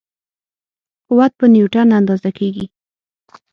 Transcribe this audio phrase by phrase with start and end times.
[1.07, 2.65] قوت په نیوټن اندازه کېږي.